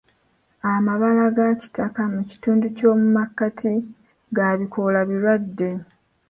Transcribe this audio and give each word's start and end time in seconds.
Amabala 0.73 1.23
ga 1.35 1.47
kitaka 1.61 2.01
mu 2.13 2.21
kitundu 2.29 2.65
ky'omu 2.77 3.07
makkati 3.17 3.73
ga 4.35 4.47
bikoola 4.59 4.99
birwadde. 5.09 5.69